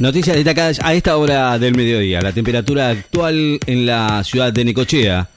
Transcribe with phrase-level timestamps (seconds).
[0.00, 2.20] Noticias destacadas a esta hora del mediodía.
[2.20, 5.28] La temperatura actual en la ciudad de Necochea,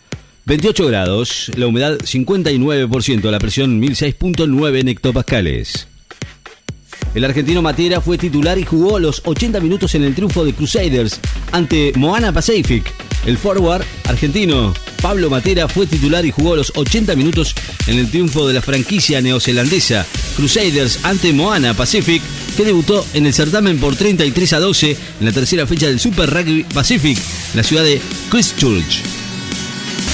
[0.45, 5.87] 28 grados, la humedad 59%, la presión 1006.9 hectopascales.
[7.15, 11.19] El argentino Matera fue titular y jugó los 80 minutos en el triunfo de Crusaders
[11.51, 13.10] ante Moana Pacific.
[13.25, 17.55] El forward argentino Pablo Matera fue titular y jugó los 80 minutos
[17.87, 20.05] en el triunfo de la franquicia neozelandesa
[20.35, 22.21] Crusaders ante Moana Pacific,
[22.55, 26.29] que debutó en el certamen por 33 a 12 en la tercera fecha del Super
[26.29, 29.01] Rugby Pacific en la ciudad de Christchurch.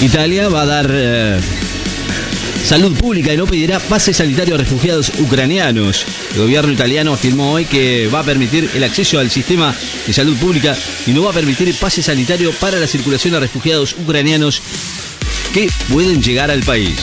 [0.02, 1.40] Italia va a dar eh,
[2.64, 6.06] salud pública y no pedirá pase sanitario a refugiados ucranianos.
[6.34, 9.76] El gobierno italiano afirmó hoy que va a permitir el acceso al sistema
[10.06, 10.76] de salud pública
[11.06, 14.62] y no va a permitir pase sanitario para la circulación de refugiados ucranianos
[15.54, 16.96] que pueden llegar al país.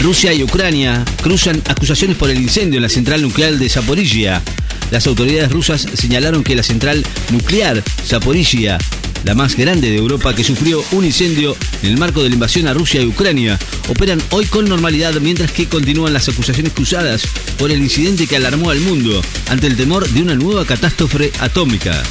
[0.00, 4.42] Rusia y Ucrania cruzan acusaciones por el incendio en la central nuclear de Zaporizhia.
[4.90, 8.78] Las autoridades rusas señalaron que la central nuclear Zaporizhia
[9.24, 12.66] la más grande de Europa que sufrió un incendio en el marco de la invasión
[12.66, 17.22] a Rusia y Ucrania, operan hoy con normalidad mientras que continúan las acusaciones cruzadas
[17.58, 22.02] por el incidente que alarmó al mundo ante el temor de una nueva catástrofe atómica.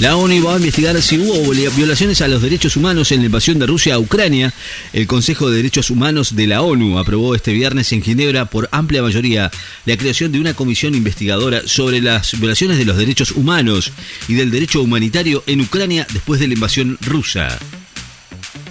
[0.00, 3.58] La ONU va a investigar si hubo violaciones a los derechos humanos en la invasión
[3.58, 4.54] de Rusia a Ucrania.
[4.92, 9.02] El Consejo de Derechos Humanos de la ONU aprobó este viernes en Ginebra por amplia
[9.02, 9.50] mayoría
[9.86, 13.90] la creación de una comisión investigadora sobre las violaciones de los derechos humanos
[14.28, 17.58] y del derecho humanitario en Ucrania después de la invasión rusa.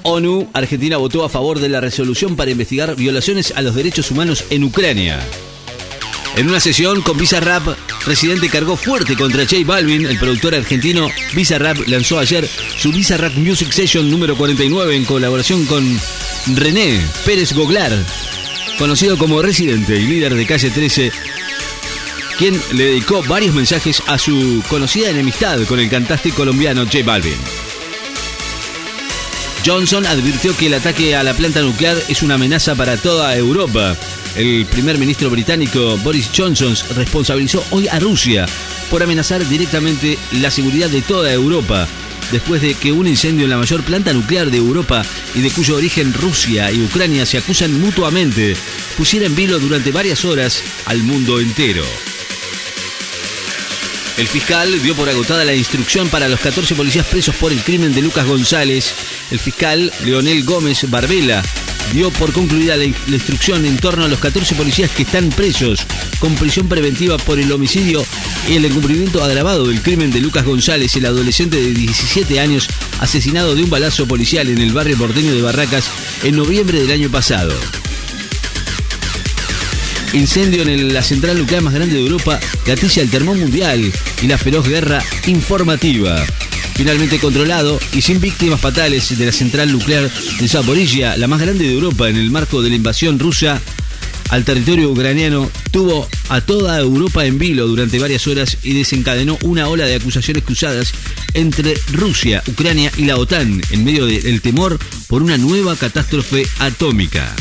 [0.04, 4.46] ONU, Argentina votó a favor de la resolución para investigar violaciones a los derechos humanos
[4.50, 5.20] en Ucrania.
[6.38, 10.06] En una sesión con Bizarrap, Residente cargó fuerte contra J Balvin.
[10.06, 16.00] El productor argentino Bizarrap lanzó ayer su Bizarrap Music Session número 49 en colaboración con
[16.56, 17.92] René Pérez Goglar,
[18.78, 21.12] conocido como Residente y líder de Calle 13,
[22.38, 27.34] quien le dedicó varios mensajes a su conocida enemistad con el cantante colombiano J Balvin.
[29.66, 33.98] Johnson advirtió que el ataque a la planta nuclear es una amenaza para toda Europa.
[34.38, 38.46] El primer ministro británico Boris Johnson responsabilizó hoy a Rusia
[38.92, 41.88] por amenazar directamente la seguridad de toda Europa,
[42.32, 45.02] después de que un incendio en la mayor planta nuclear de Europa
[45.34, 48.56] y de cuyo origen Rusia y Ucrania se acusan mutuamente,
[48.96, 51.84] pusiera en vilo durante varias horas al mundo entero.
[54.18, 57.92] El fiscal dio por agotada la instrucción para los 14 policías presos por el crimen
[57.92, 58.94] de Lucas González.
[59.32, 61.42] El fiscal Leonel Gómez Barbela
[61.94, 65.80] dio por concluida la, instrucción en torno a los 14 policías que están presos
[66.20, 68.06] con prisión preventiva por el homicidio
[68.50, 72.68] y el incumplimiento agravado del crimen de Lucas González, el adolescente de 17 años
[73.00, 75.90] asesinado de un balazo policial en el barrio porteño de Barracas
[76.24, 77.54] en noviembre del año pasado.
[80.14, 84.38] Incendio en la central nuclear más grande de Europa gatilla el termón mundial y la
[84.38, 86.26] feroz guerra informativa
[86.78, 91.66] finalmente controlado y sin víctimas fatales de la central nuclear de Zaporizhia, la más grande
[91.66, 93.60] de Europa en el marco de la invasión rusa
[94.30, 99.70] al territorio ucraniano, tuvo a toda Europa en vilo durante varias horas y desencadenó una
[99.70, 100.94] ola de acusaciones cruzadas
[101.34, 104.78] entre Rusia, Ucrania y la OTAN en medio del temor
[105.08, 107.36] por una nueva catástrofe atómica.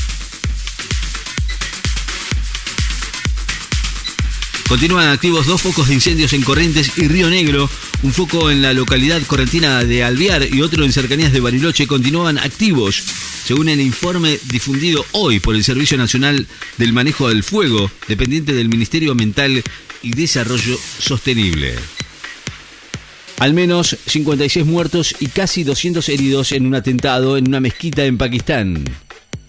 [4.68, 7.70] Continúan activos dos focos de incendios en Corrientes y Río Negro.
[8.02, 12.36] Un foco en la localidad correntina de Alvear y otro en cercanías de Bariloche continúan
[12.38, 13.00] activos,
[13.44, 18.68] según el informe difundido hoy por el Servicio Nacional del Manejo del Fuego, dependiente del
[18.68, 19.62] Ministerio Ambiental
[20.02, 21.76] y Desarrollo Sostenible.
[23.38, 28.18] Al menos 56 muertos y casi 200 heridos en un atentado en una mezquita en
[28.18, 28.84] Pakistán.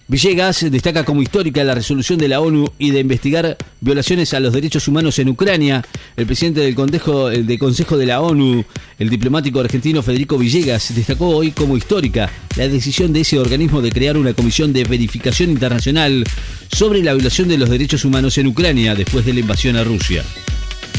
[0.10, 4.54] Villegas destaca como histórica la resolución de la ONU y de investigar violaciones a los
[4.54, 5.84] derechos humanos en Ucrania.
[6.16, 8.64] El presidente del Consejo, de, Consejo de la ONU,
[9.00, 13.92] el diplomático argentino Federico Villegas, destacó hoy como histórica la decisión de ese organismo de
[13.92, 16.24] crear una comisión de verificación internacional
[16.72, 20.24] sobre la violación de los derechos humanos en Ucrania después de la invasión a Rusia.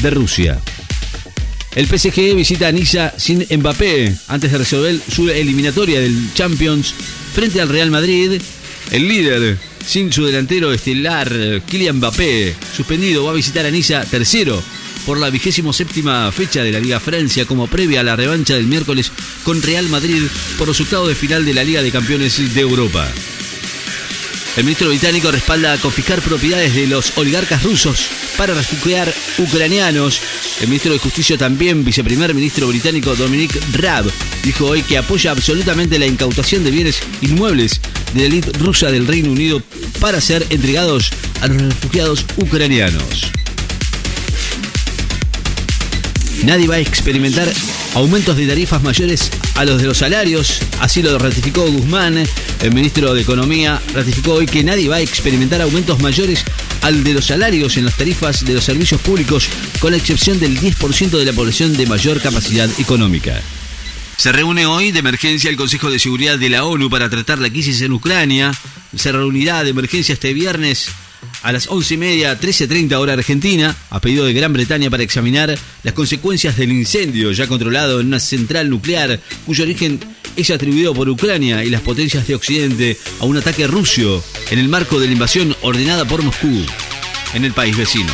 [0.03, 0.59] De Rusia.
[1.75, 6.93] El PSG visita a Niza sin Mbappé antes de resolver su eliminatoria del Champions
[7.33, 8.39] frente al Real Madrid
[8.91, 14.61] el líder, sin su delantero estelar, Kylian Mbappé, suspendido, va a visitar a Niza tercero
[15.05, 18.67] por la vigésimo séptima fecha de la Liga Francia como previa a la revancha del
[18.67, 19.11] miércoles
[19.43, 20.23] con Real Madrid
[20.57, 23.07] por octavos de final de la Liga de Campeones de Europa.
[24.59, 30.19] El ministro británico respalda confiscar propiedades de los oligarcas rusos para refugiar ucranianos.
[30.59, 34.11] El ministro de Justicia también, viceprimer ministro británico Dominic Raab,
[34.43, 37.79] dijo hoy que apoya absolutamente la incautación de bienes inmuebles
[38.13, 39.63] de la élite rusa del Reino Unido
[40.01, 41.09] para ser entregados
[41.39, 43.31] a los refugiados ucranianos.
[46.43, 47.47] nadie va a experimentar
[47.95, 49.29] aumentos de tarifas mayores
[49.59, 50.61] a los de los salarios.
[50.79, 52.17] Así lo ratificó Guzmán,
[52.61, 56.45] el ministro de Economía, ratificó hoy que nadie va a experimentar aumentos mayores
[56.81, 59.49] al de los salarios en las tarifas de los servicios públicos,
[59.81, 63.41] con la excepción del 10% de la población de mayor capacidad económica.
[64.15, 67.49] Se reúne hoy de emergencia el Consejo de Seguridad de la ONU para tratar la
[67.49, 68.53] crisis en Ucrania.
[68.95, 70.87] Se reunirá de emergencia este viernes
[71.43, 75.57] a las 11 y media, 13.30 hora argentina, a pedido de Gran Bretaña para examinar
[75.83, 79.99] las consecuencias del incendio ya controlado en una central nuclear cuyo origen
[80.35, 84.69] es atribuido por Ucrania y las potencias de Occidente a un ataque ruso en el
[84.69, 86.65] marco de la invasión ordenada por Moscú
[87.33, 88.13] en el país vecino.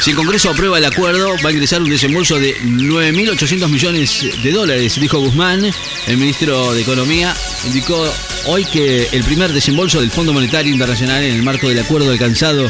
[0.00, 4.50] Si el Congreso aprueba el acuerdo, va a ingresar un desembolso de 9.800 millones de
[4.50, 5.70] dólares, dijo Guzmán.
[6.06, 8.10] El ministro de Economía indicó
[8.46, 12.68] hoy que el primer desembolso del Fondo Monetario Internacional en el marco del acuerdo alcanzado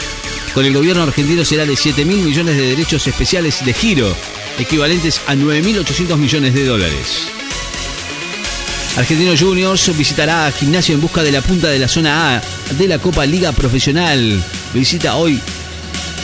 [0.54, 4.14] con el gobierno argentino será de 7.000 millones de derechos especiales de giro,
[4.58, 7.28] equivalentes a 9.800 millones de dólares.
[8.96, 12.42] Argentino Juniors visitará a Gimnasio en busca de la punta de la zona A
[12.76, 14.42] de la Copa Liga Profesional.
[14.74, 15.40] Visita hoy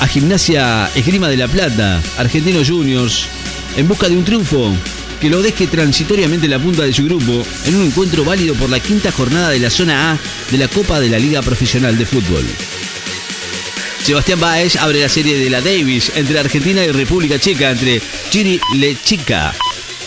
[0.01, 3.27] a Gimnasia Esgrima de la Plata, Argentino Juniors,
[3.77, 4.75] en busca de un triunfo
[5.21, 8.71] que lo deje transitoriamente en la punta de su grupo en un encuentro válido por
[8.71, 10.19] la quinta jornada de la zona A
[10.51, 12.45] de la Copa de la Liga Profesional de Fútbol.
[14.03, 18.61] Sebastián Baez abre la serie de la Davis entre Argentina y República Checa, entre Chiri
[18.75, 19.53] Lechica.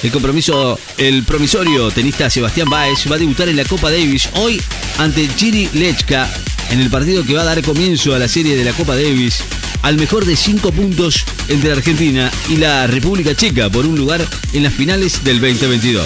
[0.01, 4.61] El compromiso, el promisorio tenista Sebastián Baez va a debutar en la Copa Davis hoy
[4.97, 6.29] ante Chiri Lechka
[6.71, 9.39] en el partido que va a dar comienzo a la serie de la Copa Davis
[9.81, 14.63] al mejor de cinco puntos entre Argentina y la República Checa por un lugar en
[14.63, 16.05] las finales del 2022.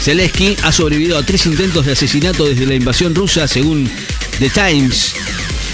[0.00, 3.90] Zelensky ha sobrevivido a tres intentos de asesinato desde la invasión rusa, según
[4.38, 5.14] The Times.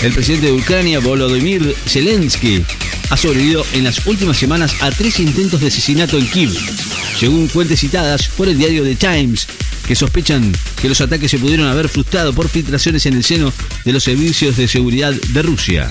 [0.03, 2.65] El presidente de Ucrania, Volodymyr Zelensky,
[3.11, 6.51] ha sobrevivido en las últimas semanas a tres intentos de asesinato en Kiev,
[7.19, 9.47] según fuentes citadas por el diario The Times,
[9.87, 13.53] que sospechan que los ataques se pudieron haber frustrado por filtraciones en el seno
[13.85, 15.91] de los servicios de seguridad de Rusia.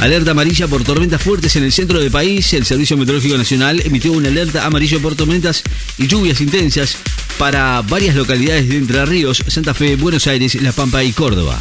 [0.00, 2.52] Alerta amarilla por tormentas fuertes en el centro del país.
[2.52, 5.62] El Servicio Meteorológico Nacional emitió una alerta amarilla por tormentas
[5.96, 6.96] y lluvias intensas
[7.38, 11.60] para varias localidades de Entre Ríos, Santa Fe, Buenos Aires, La Pampa y Córdoba.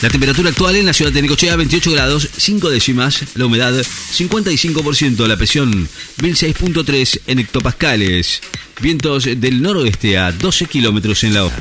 [0.00, 5.26] La temperatura actual en la ciudad de Necochea 28 grados, 5 décimas, la humedad 55%,
[5.26, 8.40] la presión 1006.3 en hectopascales,
[8.80, 11.60] vientos del noroeste a 12 kilómetros en la hora.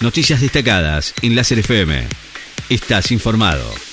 [0.00, 2.08] Noticias destacadas en Láser FM.
[2.68, 3.89] Estás informado.